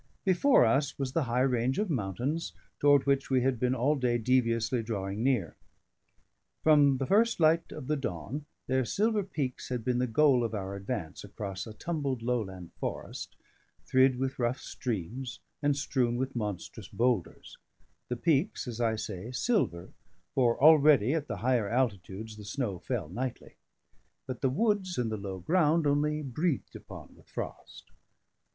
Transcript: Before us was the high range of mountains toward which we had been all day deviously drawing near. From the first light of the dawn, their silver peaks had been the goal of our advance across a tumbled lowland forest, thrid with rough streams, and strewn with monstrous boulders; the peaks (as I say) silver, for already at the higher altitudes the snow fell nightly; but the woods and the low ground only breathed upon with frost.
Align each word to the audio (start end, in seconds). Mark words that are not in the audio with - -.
Before 0.25 0.65
us 0.65 0.97
was 0.97 1.11
the 1.13 1.25
high 1.25 1.41
range 1.41 1.77
of 1.77 1.91
mountains 1.91 2.53
toward 2.79 3.05
which 3.05 3.29
we 3.29 3.41
had 3.43 3.59
been 3.59 3.75
all 3.75 3.95
day 3.95 4.17
deviously 4.17 4.81
drawing 4.81 5.21
near. 5.21 5.55
From 6.63 6.97
the 6.97 7.05
first 7.05 7.39
light 7.39 7.71
of 7.71 7.85
the 7.85 7.95
dawn, 7.95 8.47
their 8.65 8.83
silver 8.83 9.21
peaks 9.21 9.69
had 9.69 9.85
been 9.85 9.99
the 9.99 10.07
goal 10.07 10.43
of 10.43 10.55
our 10.55 10.75
advance 10.75 11.23
across 11.23 11.67
a 11.67 11.73
tumbled 11.75 12.23
lowland 12.23 12.71
forest, 12.79 13.35
thrid 13.85 14.17
with 14.17 14.39
rough 14.39 14.59
streams, 14.59 15.39
and 15.61 15.77
strewn 15.77 16.15
with 16.15 16.35
monstrous 16.35 16.87
boulders; 16.87 17.59
the 18.07 18.15
peaks 18.17 18.67
(as 18.67 18.81
I 18.81 18.95
say) 18.95 19.31
silver, 19.31 19.91
for 20.33 20.59
already 20.59 21.13
at 21.13 21.27
the 21.27 21.37
higher 21.45 21.69
altitudes 21.69 22.37
the 22.37 22.43
snow 22.43 22.79
fell 22.79 23.07
nightly; 23.07 23.53
but 24.25 24.41
the 24.41 24.49
woods 24.49 24.97
and 24.97 25.11
the 25.11 25.17
low 25.17 25.37
ground 25.37 25.85
only 25.85 26.23
breathed 26.23 26.75
upon 26.75 27.13
with 27.15 27.27
frost. 27.29 27.91